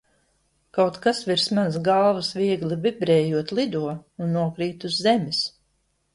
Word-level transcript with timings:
Kaut 0.77 0.95
kas 1.03 1.19
virs 1.27 1.45
manas 1.57 1.77
galvas, 1.87 2.31
viegli 2.39 2.79
vibrējot, 2.87 3.55
lido 3.61 3.85
un 3.93 4.35
nokrīt 4.39 4.89
uz 4.93 4.99
zemes. 5.05 5.45